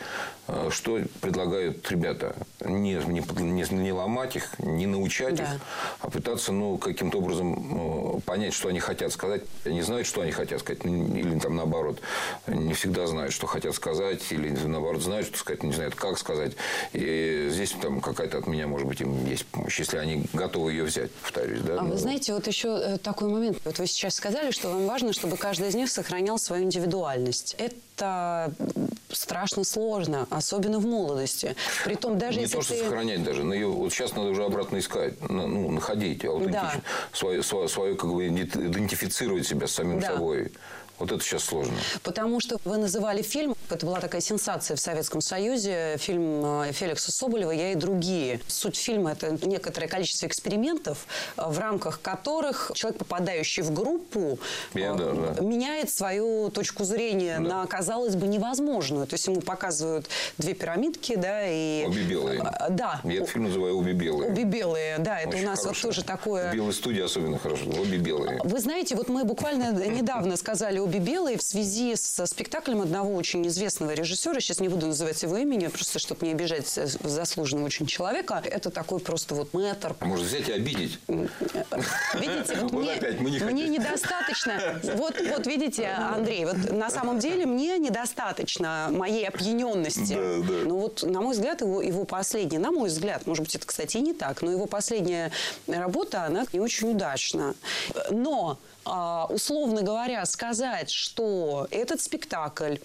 [0.48, 2.34] э, что предлагают ребята.
[2.60, 5.44] Не, не, не, ломать их, не научать да.
[5.44, 5.60] их,
[6.00, 9.42] а пытаться ну, каким-то образом э, понять, что они хотят сказать.
[9.64, 12.00] Они знают, что они хотят сказать, или там наоборот,
[12.46, 16.52] не всегда знают, что хотят сказать, или наоборот знают, что сказать, не знают, как сказать.
[16.92, 20.84] И здесь там какая-то от меня, может быть, им есть помощь, если они готовы ее
[20.84, 21.60] взять, повторюсь.
[21.60, 21.78] Да?
[21.78, 23.58] А ну, вы знаете, вот еще э, такой момент.
[23.64, 27.54] Вот вы сейчас сказали, что вам важно, чтобы каждый из них сохранял свою индивидуальность.
[27.58, 27.76] Это
[29.10, 31.54] страшно сложно, особенно в молодости.
[31.84, 32.80] Притом даже Не если то, что ты...
[32.84, 37.16] сохранять даже, но ее вот сейчас надо уже обратно искать, ну, находить аутентично, Да.
[37.16, 40.08] свою, свою, свою, как бы идент- идентифицировать себя с самим Да.
[40.08, 40.52] собой.
[40.98, 41.72] Вот это сейчас сложно.
[42.04, 47.10] Потому что вы называли фильм, это была такая сенсация в Советском Союзе, фильм э, Феликса
[47.10, 48.40] Соболева «Я и другие».
[48.46, 54.38] Суть фильма– это некоторое количество экспериментов, э, в рамках которых человек, попадающий в группу,
[54.74, 55.40] Я, э, да, да.
[55.42, 59.06] меняет свою точку зрения на, казалось бы, невозможную.
[59.06, 61.84] То есть ему показывают две пирамидки, да, и...
[61.86, 62.40] Обе белые.
[62.40, 63.00] Э, Да.
[63.04, 64.30] Я этот фильм называю «Обе белые».
[64.30, 65.92] Обе белые, да, это Очень у нас вот хорошее.
[65.92, 66.50] тоже такое...
[66.50, 67.64] В белой студии особенно хорошо.
[67.66, 68.40] Обе белые.
[68.44, 73.46] Вы знаете, вот мы буквально недавно сказали обе белые в связи с спектаклем одного очень
[73.48, 74.40] известного режиссера.
[74.40, 78.42] Сейчас не буду называть его имени, просто чтобы не обижать заслуженного очень человека.
[78.42, 79.94] Это такой просто вот мэтр.
[80.00, 80.98] А может взять и обидеть?
[81.08, 84.80] Видите, вот, Вот мне, опять мы не мне недостаточно.
[84.94, 90.14] Вот, вот видите, Андрей, вот на самом деле мне недостаточно моей опьяненности.
[90.14, 90.64] Да, да.
[90.64, 93.96] Ну вот, на мой взгляд, его, его последняя, на мой взгляд, может быть, это, кстати,
[93.96, 95.30] и не так, но его последняя
[95.66, 97.54] работа, она не очень удачна.
[98.10, 102.76] Но, а, условно говоря, сказать, что этот спектакль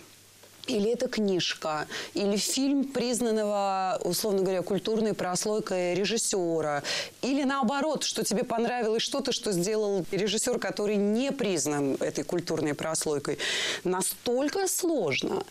[0.67, 6.83] или это книжка, или фильм признанного, условно говоря, культурной прослойкой режиссера,
[7.21, 13.37] или наоборот, что тебе понравилось что-то, что сделал режиссер, который не признан этой культурной прослойкой,
[13.83, 15.43] настолько сложно.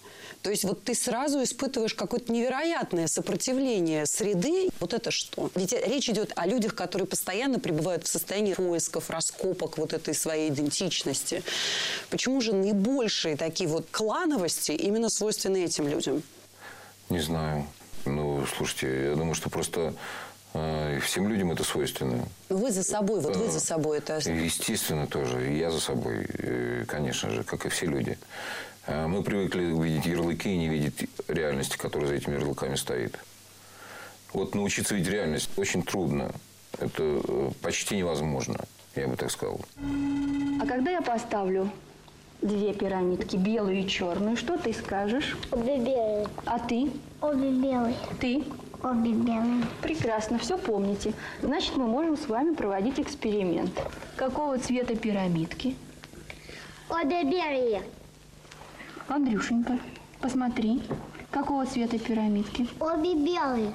[0.43, 4.69] То есть вот ты сразу испытываешь какое-то невероятное сопротивление среды.
[4.79, 5.51] Вот это что?
[5.57, 10.51] Ведь речь идет о людях, которые постоянно пребывают в состоянии поисков, раскопок вот этой своей
[10.51, 11.43] идентичности.
[12.11, 16.23] Почему же наибольшие такие вот клановости именно свойственны этим людям?
[17.09, 17.67] Не знаю.
[18.05, 19.95] Ну, слушайте, я думаю, что просто
[20.55, 22.25] э, всем людям это свойственно.
[22.49, 24.17] Вы за собой, вот вы за собой это...
[24.17, 25.53] Естественно, тоже.
[25.53, 28.19] И я за собой, э, конечно же, как и все люди.
[28.87, 33.19] Э, Мы привыкли видеть ярлыки и не видеть реальности, которая за этими ярлыками стоит.
[34.33, 36.31] Вот научиться видеть реальность очень трудно.
[36.79, 38.59] Это э, почти невозможно,
[38.95, 39.61] я бы так сказал.
[40.61, 41.71] А когда я поставлю
[42.43, 45.37] две пирамидки, белую и черную, что ты скажешь?
[45.51, 46.27] Обе белые.
[46.45, 46.91] А ты?
[47.21, 47.97] Обе белые.
[48.21, 48.45] Ты?
[48.83, 49.65] Обе белые.
[49.83, 51.13] Прекрасно, все помните.
[51.43, 53.73] Значит, мы можем с вами проводить эксперимент.
[54.17, 55.77] Какого цвета пирамидки?
[56.89, 57.83] Обе белые.
[59.09, 59.79] Андрюшенька,
[60.21, 60.83] посмотри.
[61.31, 62.69] Какого цвета пирамидки?
[62.81, 63.75] Обе белые.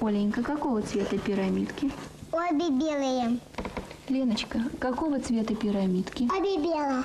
[0.00, 1.90] Оленька, какого цвета пирамидки?
[2.32, 3.38] Обе белые.
[4.08, 6.28] Леночка, какого цвета пирамидки?
[6.36, 7.04] Обе белые.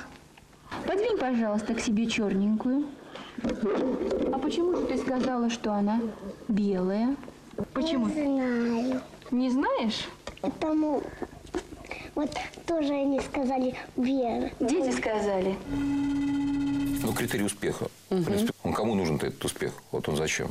[0.86, 2.86] Подвинь, пожалуйста, к себе черненькую.
[4.32, 6.00] А почему же ты сказала, что она
[6.48, 7.16] белая?
[7.72, 8.06] Почему?
[8.08, 9.00] Не знаю.
[9.30, 10.08] Не знаешь?
[10.40, 11.02] Потому
[12.14, 12.30] вот
[12.66, 14.50] тоже они сказали вера.
[14.60, 15.56] Дети сказали.
[15.68, 17.88] Ну, критерий успеха.
[18.10, 19.72] В принципе, он кому нужен этот успех?
[19.90, 20.48] Вот он зачем?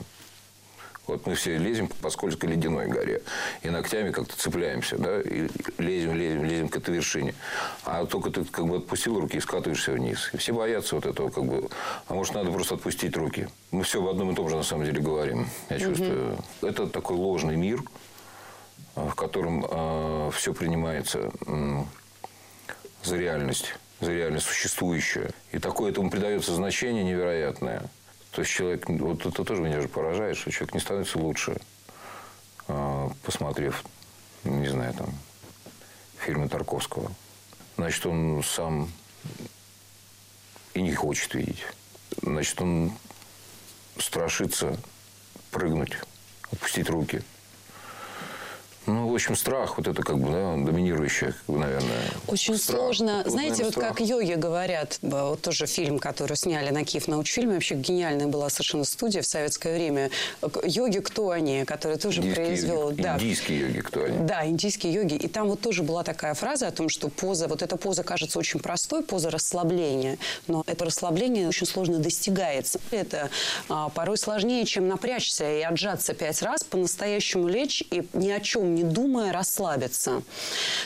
[1.06, 3.22] Вот мы все лезем по скользкой ледяной горе.
[3.62, 7.36] И ногтями как-то цепляемся, да, и лезем, лезем, лезем к этой вершине.
[7.84, 10.30] А только ты как бы отпустил руки и скатываешься вниз.
[10.34, 11.70] И все боятся вот этого как бы.
[12.08, 13.50] А может, надо просто отпустить руки.
[13.72, 15.48] Мы все в одном и том же на самом деле говорим.
[15.70, 16.38] Я чувствую.
[16.62, 17.82] Это такой ложный мир,
[18.96, 21.86] э, в котором все принимается м,
[23.04, 25.32] за реальность, за реальность существующую.
[25.52, 27.90] И такое этому придается значение невероятное.
[28.34, 31.62] То есть человек, вот это тоже меня же поражает, что человек не становится лучше,
[32.68, 33.84] а, посмотрев,
[34.44, 35.14] не знаю, там,
[36.18, 37.12] фильмы Тарковского.
[37.78, 38.92] Значит, он сам
[40.74, 41.64] и не хочет видеть.
[42.24, 42.94] Значит, он
[44.00, 44.80] страшится
[45.52, 45.96] прыгнуть,
[46.52, 47.22] опустить руки.
[48.86, 52.02] Ну, в общем, страх, вот это как бы, да, доминирующее, как бы, наверное.
[52.28, 52.80] Очень страх.
[52.80, 53.22] сложно.
[53.24, 53.98] Вот, Знаете, наверное, вот страх.
[53.98, 58.50] как йоги говорят, б- вот тоже фильм, который сняли на Киев научфильме, вообще гениальная была
[58.50, 60.10] совершенно студия в советское время.
[60.42, 62.90] К- Йоги кто они, который тоже Индийские произвел...
[62.90, 63.02] йоги.
[63.02, 64.18] Да, Индийские йоги, кто они?
[64.28, 65.14] Да, индийские йоги.
[65.16, 68.38] И там вот тоже была такая фраза о том, что поза, вот эта поза кажется
[68.40, 70.18] очень простой, поза расслабления,
[70.48, 72.80] но это расслабление очень сложно достигается.
[72.92, 73.30] Это
[73.70, 78.73] а, порой сложнее, чем напрячься и отжаться пять раз, по-настоящему лечь и ни о чем
[78.74, 80.24] не думая расслабиться.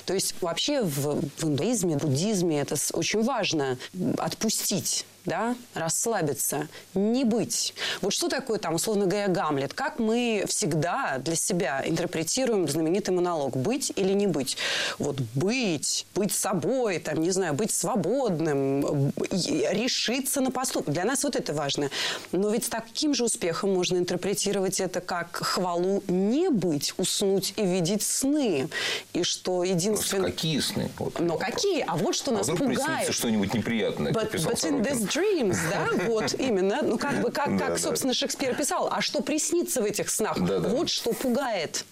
[0.05, 3.77] То есть вообще в, в индуизме, буддизме это очень важно
[4.17, 7.75] отпустить да, расслабиться, не быть.
[8.01, 9.73] Вот что такое там, условно говоря, Гамлет?
[9.73, 14.57] Как мы всегда для себя интерпретируем знаменитый монолог «быть или не быть».
[14.97, 20.93] Вот быть, быть собой, там, не знаю, быть свободным, решиться на поступок.
[20.93, 21.89] Для нас вот это важно.
[22.31, 27.65] Но ведь с таким же успехом можно интерпретировать это как хвалу не быть, уснуть и
[27.65, 28.69] видеть сны.
[29.11, 30.31] И что единственное...
[30.31, 30.89] Какие сны?
[30.97, 31.53] Вот Но вопрос.
[31.53, 31.83] какие?
[31.85, 33.13] А вот что А нас пугает.
[33.13, 35.07] что-нибудь неприятное, But, писал but in this Сорокин.
[35.17, 39.81] Dreams, да, вот именно, ну как бы, как, как собственно, Шекспир писал, а что приснится
[39.81, 40.37] в этих снах?
[40.37, 41.85] Вот что пугает.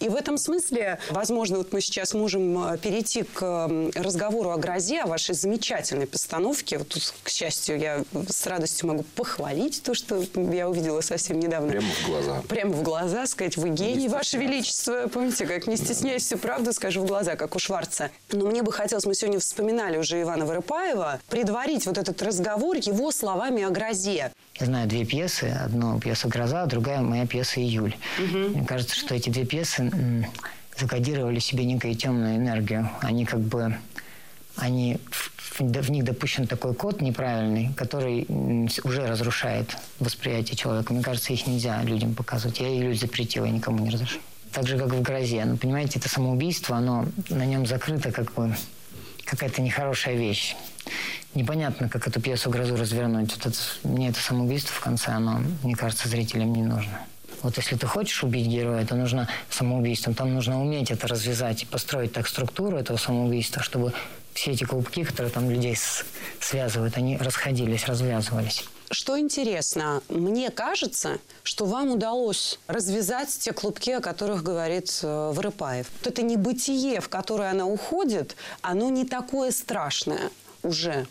[0.00, 4.56] И в этом смысле, возможно, вот мы сейчас можем э, перейти к м, разговору о
[4.56, 6.78] грозе, о вашей замечательной постановке.
[6.78, 11.68] Вот тут, к счастью, я с радостью могу похвалить то, что я увидела совсем недавно.
[11.70, 12.42] Прямо в глаза.
[12.48, 15.08] Прямо в глаза, сказать, вы гений, Ваше Величество.
[15.08, 18.10] Помните, как не стесняюсь всю правду, скажу в глаза, как у Шварца.
[18.30, 23.10] Но мне бы хотелось, мы сегодня вспоминали уже Ивана Воропаева, предварить вот этот разговор его
[23.10, 24.32] словами о грозе.
[24.60, 25.44] Я знаю две пьесы.
[25.44, 27.96] Одну пьесу «Гроза», а другая моя пьеса «Июль».
[28.18, 29.90] Мне кажется, что эти две пьесы
[30.76, 32.90] закодировали в себе некую темную энергию.
[33.00, 33.76] Они как бы...
[34.56, 38.26] Они, в, в них допущен такой код неправильный, который
[38.82, 40.92] уже разрушает восприятие человека.
[40.92, 42.58] Мне кажется, их нельзя людям показывать.
[42.58, 44.18] Я «Июль» запретила, я никому не разрешу.
[44.52, 45.44] Так же, как в «Грозе».
[45.44, 48.56] Ну, понимаете, это самоубийство, оно на нем закрыто как бы
[49.24, 50.56] какая-то нехорошая вещь.
[51.34, 53.34] Непонятно, как эту пьесу «Грозу» развернуть.
[53.36, 57.00] Вот это, мне это самоубийство в конце, оно, мне кажется, зрителям не нужно.
[57.42, 60.14] Вот если ты хочешь убить героя, то нужно самоубийством.
[60.14, 63.92] Там нужно уметь это развязать и построить так структуру этого самоубийства, чтобы
[64.32, 65.76] все эти клубки, которые там людей
[66.40, 68.64] связывают, они расходились, развязывались.
[68.90, 75.86] Что интересно, мне кажется, что вам удалось развязать те клубки, о которых говорит э, Воропаев.
[75.98, 80.30] Вот это небытие, в которое она уходит, оно не такое страшное
[80.62, 81.06] уже.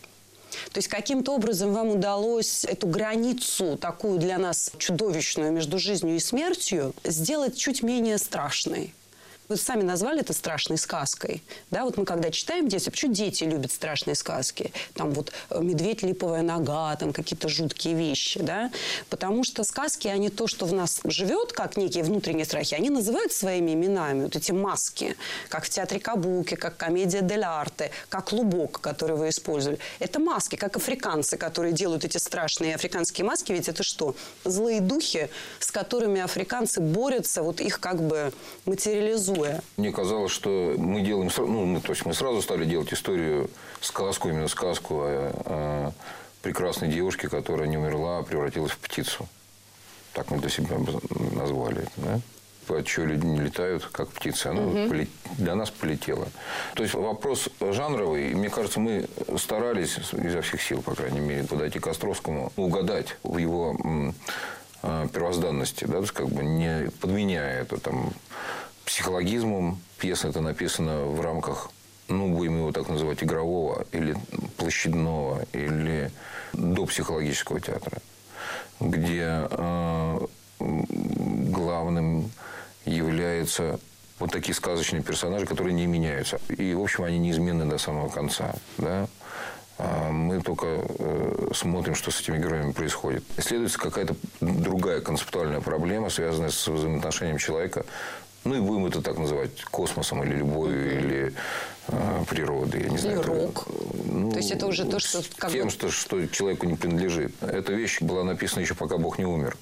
[0.71, 6.19] То есть каким-то образом вам удалось эту границу, такую для нас чудовищную между жизнью и
[6.19, 8.93] смертью, сделать чуть менее страшной.
[9.49, 11.41] Вы сами назвали это страшной сказкой.
[11.71, 14.73] Да, вот мы когда читаем детям, почему дети любят страшные сказки?
[14.93, 18.71] Там вот э, медведь, липовая нога, там какие-то жуткие вещи, да?
[19.09, 23.31] Потому что сказки, они то, что в нас живет, как некие внутренние страхи, они называют
[23.31, 25.15] своими именами, вот эти маски,
[25.47, 29.79] как в театре Кабуки, как комедия дель арте, как лубок, который вы использовали.
[29.99, 34.13] Это маски, как африканцы, которые делают эти страшные африканские маски, ведь это что?
[34.43, 35.29] Злые духи,
[35.59, 38.33] с которыми африканцы борются, вот их как бы
[39.37, 39.61] материализуя.
[39.77, 43.49] Мне казалось, что мы делаем, ну, мы, то есть мы сразу стали делать историю,
[43.81, 45.91] сказку, именно сказку о, о
[46.41, 49.27] прекрасной девушке, которая не умерла, а превратилась в птицу.
[50.13, 50.77] Так мы для себя
[51.35, 52.19] назвали это, да?
[52.83, 54.47] Чё люди не летают, как птицы?
[54.47, 56.27] Она поле- для нас полетела.
[56.75, 58.33] То есть вопрос жанровый.
[58.33, 63.37] Мне кажется, мы старались изо всех сил, по крайней мере, подойти к Островскому, угадать в
[63.37, 63.77] его
[64.83, 68.11] а, первозданности, да, то есть как бы не подменяя это там
[68.87, 69.79] психологизмом.
[69.99, 71.69] Пьеса это написана в рамках,
[72.07, 74.15] ну, будем его так называть, игрового или
[74.55, 76.11] площадного, или
[76.53, 77.99] до психологического театра,
[78.79, 80.19] где э,
[80.59, 82.31] главным
[82.85, 83.79] являются
[84.19, 86.39] вот такие сказочные персонажи, которые не меняются.
[86.49, 88.55] И, в общем, они неизменны до самого конца.
[88.77, 89.07] Да?
[89.79, 93.23] А мы только э, смотрим, что с этими героями происходит.
[93.37, 97.85] Исследуется какая-то другая концептуальная проблема, связанная с взаимоотношением человека,
[98.47, 101.33] ну и будем это так называть, космосом или любовью, или
[101.89, 103.19] э, природой, я не знаю.
[103.19, 103.67] это, рок.
[104.05, 107.31] ну, То есть это уже то, что как тем, бы- что, что человеку не принадлежит.
[107.41, 109.57] Эта вещь была написана еще пока Бог не умер.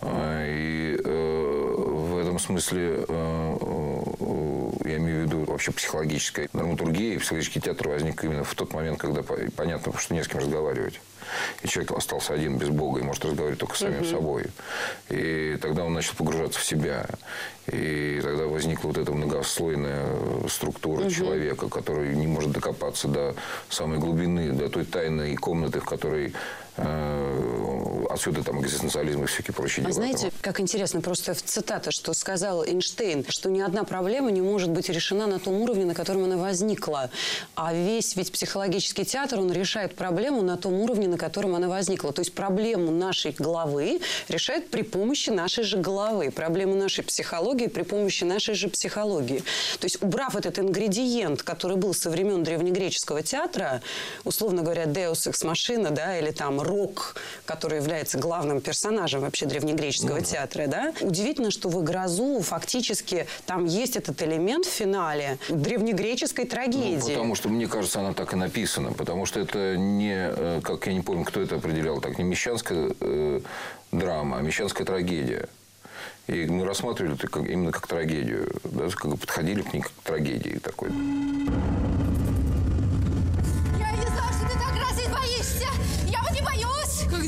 [0.00, 7.14] А, И э, в этом смысле, э, э, я имею в виду вообще психологическая драматургия,
[7.14, 10.40] и психологический театр возник именно в тот момент, когда по- понятно, что не с кем
[10.40, 11.00] разговаривать.
[11.62, 14.46] И человек остался один без Бога и может разговаривать только с самим собой.
[15.08, 17.06] И тогда он начал погружаться в себя.
[17.66, 20.06] И тогда возникла вот эта многослойная
[20.48, 23.34] структура человека, который не может докопаться до
[23.68, 26.32] самой глубины, до той тайной комнаты, в которой э,
[26.76, 29.92] отсюда там экзистенциализм и всякие прочие А дела.
[29.94, 34.70] знаете, как интересно, просто в цитата, что сказал Эйнштейн, что ни одна проблема не может
[34.70, 37.10] быть решена на том уровне, на котором она возникла.
[37.54, 42.12] А весь ведь психологический театр, он решает проблему на том уровне, на котором она возникла.
[42.12, 46.30] То есть проблему нашей головы решает при помощи нашей же головы.
[46.30, 49.42] Проблему нашей психологии при помощи нашей же психологии.
[49.78, 53.82] То есть убрав этот ингредиент, который был со времен древнегреческого театра,
[54.24, 60.20] условно говоря, Deus Ex Machina, да, или там Рок, который является главным персонажем вообще древнегреческого
[60.20, 67.00] театра, да, удивительно, что в «Грозу» фактически там есть этот элемент в финале древнегреческой трагедии.
[67.00, 68.92] Ну, потому что, мне кажется, она так и написана.
[68.92, 72.92] Потому что это не, э, как я не помню, кто это определял, так не мещанская
[73.00, 73.40] э,
[73.90, 75.48] драма, а мещанская трагедия.
[76.28, 78.48] И мы рассматривали это как, именно как трагедию.
[78.64, 80.90] Да, как бы подходили к ней как к трагедии такой.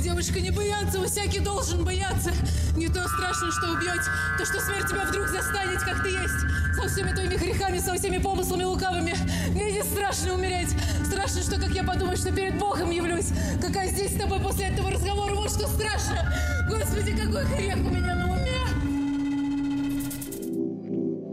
[0.04, 2.30] Девушка не бояться, у всякий должен бояться.
[2.76, 4.02] Не то страшно, что убьете,
[4.36, 6.44] то что смерть тебя вдруг застанет, как ты есть.
[6.74, 9.14] со всеми твоими грехами, со всеми помыслами лукавыми.
[9.50, 10.68] Мне не страшно умереть.
[11.06, 13.30] Страшно, что как я подумаю, что перед Богом явлюсь.
[13.62, 15.34] Какая здесь с тобой после этого разговора.
[15.34, 16.30] Вот что страшно.
[16.68, 18.60] Господи, какой грех у меня на уме.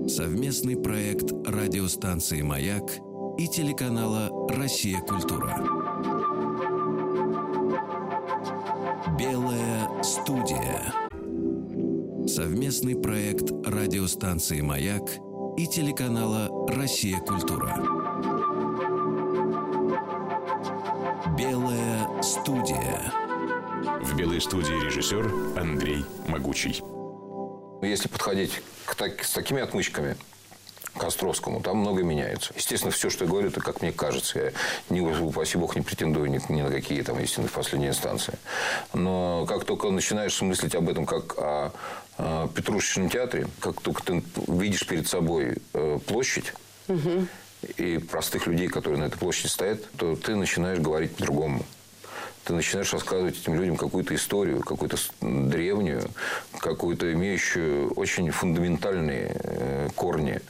[0.07, 2.89] Совместный проект радиостанции «Маяк»
[3.37, 5.01] и телеканала «Россия.
[5.01, 5.80] Культура».
[9.21, 10.91] Белая студия.
[12.27, 15.03] Совместный проект радиостанции «Маяк»
[15.57, 17.19] и телеканала «Россия.
[17.19, 17.77] Культура».
[21.37, 23.13] Белая студия.
[24.01, 26.81] В белой студии режиссер Андрей Могучий.
[27.83, 30.15] Если подходить к так, с такими отмычками
[31.11, 32.53] Островскому, там многое меняется.
[32.55, 34.39] Естественно, все, что я говорю, это как мне кажется.
[34.39, 34.51] Я,
[34.89, 38.33] не, упаси бог, не претендую ни, ни на какие там истины в последней инстанции.
[38.93, 41.73] Но как только начинаешь мыслить об этом как о,
[42.17, 46.53] о Петрушечном театре, как только ты видишь перед собой э, площадь,
[46.87, 47.27] угу.
[47.77, 51.65] и простых людей, которые на этой площади стоят, то ты начинаешь говорить по-другому
[52.43, 56.09] ты начинаешь рассказывать этим людям какую-то историю, какую-то древнюю,
[56.59, 60.41] какую-то имеющую очень фундаментальные э, корни,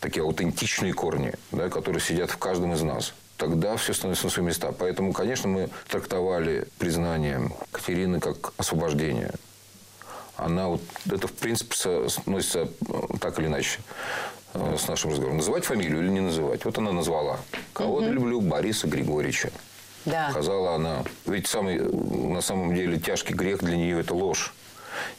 [0.00, 4.44] такие аутентичные корни, да, которые сидят в каждом из нас тогда все становится на свои
[4.44, 4.72] места.
[4.72, 9.32] Поэтому, конечно, мы трактовали признание Катерины как освобождение.
[10.36, 11.74] Она вот, это, в принципе,
[12.08, 13.80] сносится э, так или иначе
[14.54, 15.38] э, с нашим разговором.
[15.38, 16.64] Называть фамилию или не называть?
[16.64, 17.38] Вот она назвала.
[17.72, 18.14] Кого-то угу.
[18.14, 19.50] люблю, Бориса Григорьевича.
[20.04, 20.30] Да.
[20.30, 21.04] Сказала она.
[21.26, 24.54] Ведь самый, на самом деле тяжкий грех для нее– это ложь.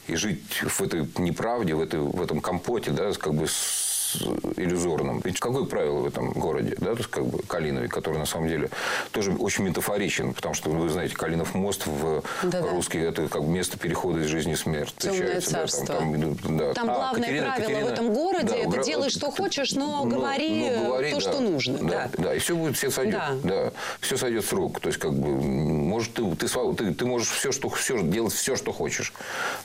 [0.07, 3.45] И жить в этой неправде, в, этой, в этом компоте, да, как бы
[4.09, 4.21] с
[4.57, 5.21] иллюзорным.
[5.23, 8.47] Ведь какое правило в этом городе, да, то есть как бы Калинове, который на самом
[8.47, 8.69] деле
[9.11, 12.71] тоже очень метафоричен, потому что вы знаете, Калинов мост в да -да.
[12.71, 14.95] русский это как бы место перехода из жизни в смерть.
[14.97, 15.85] Темное царство.
[15.85, 16.73] Да, там, там, да.
[16.73, 20.05] там а, главное Катерина, правило Катерина, в этом городе да, это делай, что хочешь, но
[20.05, 21.77] ну, говори, ну, говори то, да, что нужно.
[21.79, 22.23] Да, да.
[22.23, 23.13] да, и все будет, все сойдет.
[23.13, 23.35] Да.
[23.43, 23.71] да.
[23.99, 24.79] Все сойдет с рук.
[24.79, 28.55] То есть, как бы, может, ты, ты, ты, ты можешь все, что, все, делать все,
[28.55, 29.13] что хочешь.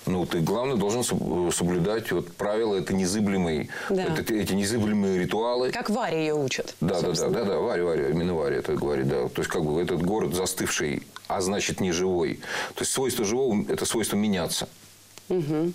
[0.06, 4.04] Но ты, главное, должен соблюдать вот, правила, это незыблемый, да.
[4.04, 5.70] это, эти незыблемые ритуалы.
[5.70, 6.74] Как Варя ее учат.
[6.80, 9.28] Да, да, да, да, да, Варя, Варя, именно Варя это говорит, да.
[9.28, 12.40] То есть, как бы этот город застывший, а значит не живой.
[12.74, 14.68] То есть, свойство живого– это свойство меняться.
[15.28, 15.72] Угу.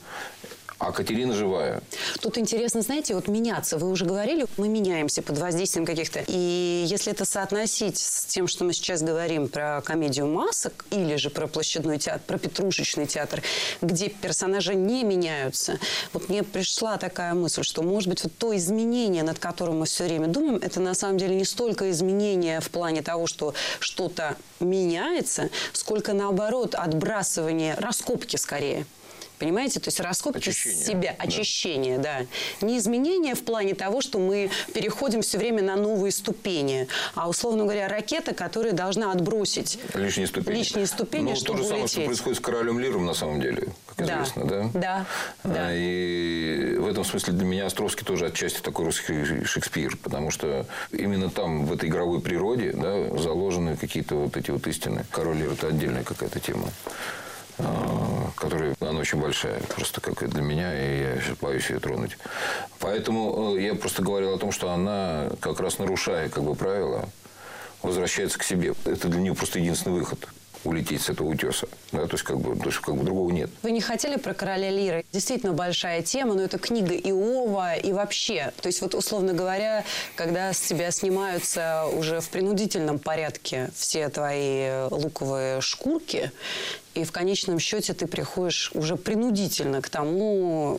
[0.79, 1.81] А Катерина живая.
[2.21, 3.77] Тут интересно, знаете, вот меняться.
[3.77, 6.23] Вы уже говорили, мы меняемся под воздействием каких-то.
[6.25, 11.31] И если это соотносить с тем, что мы сейчас говорим про комедию масок, или же
[11.31, 13.43] про площадной театр, про петрушечный театр,
[13.81, 15.77] где персонажи не меняются,
[16.13, 20.05] вот мне пришла такая мысль, что, может быть, вот то изменение, над которым мы все
[20.05, 25.49] время думаем, это на самом деле не столько изменение в плане того, что что-то меняется,
[25.73, 28.85] сколько, наоборот, отбрасывание, раскопки скорее.
[29.39, 29.79] Понимаете?
[29.79, 30.85] То есть раскопки очищение.
[30.85, 32.25] себя, очищение, да.
[32.59, 32.65] да.
[32.65, 37.63] Не изменение в плане того, что мы переходим все время на новые ступени, а, условно
[37.63, 41.97] говоря, ракета, которая должна отбросить лишние ступени, лишние ступени ну, чтобы то же самое, улететь.
[41.97, 44.15] что происходит с королем Лиром, на самом деле, как да.
[44.15, 44.69] известно, да?
[44.73, 45.05] Да.
[45.43, 45.67] да.
[45.67, 50.65] А, и в этом смысле для меня Островский тоже отчасти такой русский Шекспир, потому что
[50.91, 55.05] именно там, в этой игровой природе, да, заложены какие-то вот эти вот истины.
[55.11, 56.67] Король Лир– это отдельная какая-то тема.
[57.59, 62.17] А, которая, она очень большая, просто как и для меня, и я боюсь ее тронуть.
[62.79, 67.09] Поэтому э, я просто говорил о том, что она, как раз нарушая как бы, правила,
[67.81, 68.73] возвращается к себе.
[68.85, 70.27] Это для нее просто единственный выход
[70.63, 71.67] улететь с этого утеса.
[71.91, 73.49] Да, то есть, как бы, то есть, как бы другого нет.
[73.63, 75.05] Вы не хотели про короля Лиры?
[75.11, 78.51] Действительно большая тема, но это книга Иова и вообще.
[78.61, 79.83] То есть, вот, условно говоря,
[80.15, 86.31] когда с тебя снимаются уже в принудительном порядке все твои луковые шкурки,
[87.01, 90.75] и в конечном счете ты приходишь уже принудительно к тому,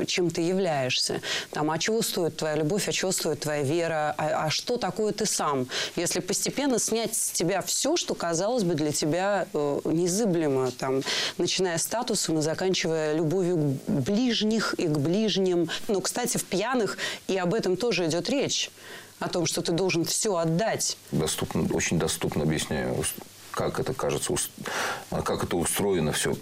[0.00, 1.20] э, чем ты являешься.
[1.50, 5.12] Там, а чего стоит твоя любовь, а чего стоит твоя вера, а, а что такое
[5.12, 5.66] ты сам?
[5.96, 11.02] Если постепенно снять с тебя все, что, казалось бы, для тебя э, незыблемо, там,
[11.38, 15.68] начиная с статусом и заканчивая любовью к ближних и к ближним.
[15.88, 16.98] Но, кстати, в пьяных
[17.28, 18.70] и об этом тоже идет речь
[19.18, 20.98] о том, что ты должен все отдать.
[21.10, 22.94] Доступно, очень доступно объясняю
[23.56, 24.34] как это кажется,
[25.24, 26.36] как это устроено все,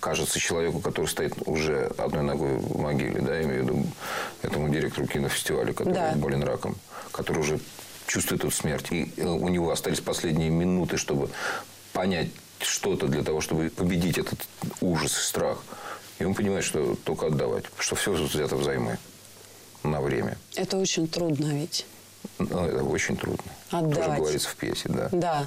[0.00, 3.86] кажется человеку, который стоит уже одной ногой в могиле, да, я имею в виду
[4.40, 6.12] этому директору кинофестиваля, который да.
[6.16, 6.74] болен раком,
[7.12, 7.60] который уже
[8.06, 8.86] чувствует эту смерть.
[8.90, 11.28] И э, у него остались последние минуты, чтобы
[11.92, 12.30] понять
[12.60, 14.40] что-то для того, чтобы победить этот
[14.80, 15.58] ужас и страх.
[16.18, 18.98] И он понимает, что только отдавать, что все взято взаймы
[19.82, 20.38] на время.
[20.56, 21.84] Это очень трудно ведь.
[22.38, 23.52] Ну, это очень трудно.
[23.70, 23.96] Отдавать.
[23.96, 25.08] Тоже говорится в пьесе, да.
[25.12, 25.46] Да.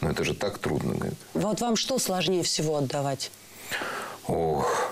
[0.00, 0.94] Но это же так трудно.
[0.94, 1.18] Говорит.
[1.34, 3.30] Вот вам что сложнее всего отдавать?
[4.26, 4.90] Ох.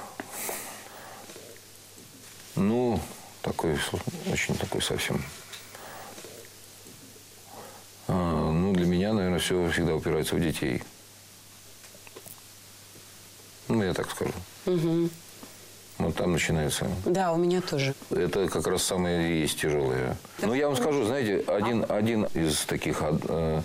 [2.54, 3.00] Ну,
[3.42, 3.78] такой,
[4.30, 5.22] очень такой совсем.
[8.08, 10.82] А, ну, для меня, наверное, все всегда упирается в детей.
[13.68, 14.32] Ну, я так скажу.
[14.66, 15.10] Угу.
[15.98, 16.88] Вот там начинается.
[17.04, 17.94] Да, у меня тоже.
[18.10, 20.16] Это как раз самое и есть тяжелое.
[20.40, 23.62] Ну, я вам скажу, знаете, один, один из таких, э, э,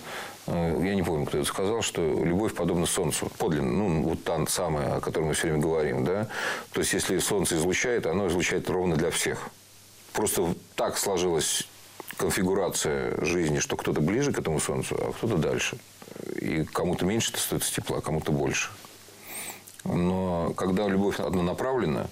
[0.48, 3.32] я не помню, кто это сказал, что любовь подобна солнцу.
[3.38, 6.28] Подлинно, ну, вот та самая, о которой мы все время говорим, да.
[6.72, 9.50] То есть, если солнце излучает, оно излучает ровно для всех.
[10.12, 11.68] Просто так сложилась
[12.18, 15.78] конфигурация жизни, что кто-то ближе к этому солнцу, а кто-то дальше.
[16.36, 18.70] И кому-то меньше достается тепла, а кому-то больше.
[19.86, 22.08] Но когда любовь однонаправленная,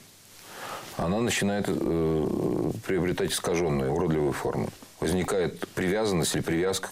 [0.97, 4.69] она начинает э, приобретать искаженную, уродливую форму.
[4.99, 6.89] Возникает привязанность или привязка,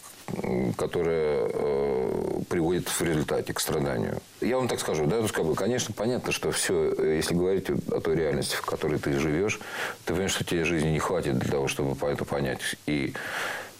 [0.77, 4.21] которая э, приводит в результате к страданию.
[4.41, 7.99] Я вам так скажу, да, ну, как бы, конечно, понятно, что все, если говорить о
[7.99, 9.59] той реальности, в которой ты живешь,
[10.05, 12.59] ты понимаешь, что тебе жизни не хватит для того, чтобы это понять.
[12.85, 13.13] И,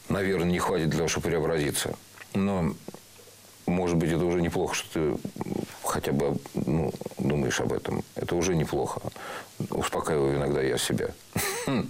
[0.09, 1.95] наверное, не хватит для того, чтобы преобразиться.
[2.33, 2.73] Но
[3.69, 5.17] может быть, это уже неплохо, что ты
[5.83, 8.03] хотя бы ну, думаешь об этом.
[8.15, 8.99] Это уже неплохо.
[9.69, 11.09] Успокаиваю иногда я себя.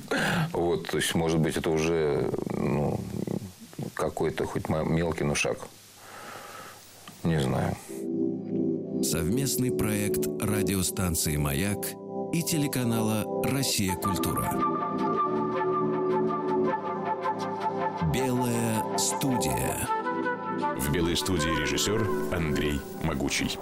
[0.51, 2.99] Вот, то есть, может быть, это уже ну,
[3.99, 5.57] какой-то хоть мелкий, но шаг.
[7.23, 7.75] Не знаю.
[9.03, 11.85] Совместный проект радиостанции «Маяк»
[12.33, 13.95] и телеканала «Россия.
[13.95, 14.49] Культура».
[18.13, 19.87] Белая студия.
[20.77, 23.59] В белой студии режиссер Андрей Могучий.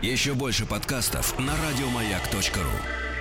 [0.00, 3.11] Еще больше подкастов на радиомаяк.ру.